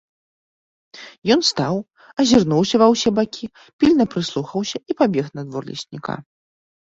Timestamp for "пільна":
3.85-4.03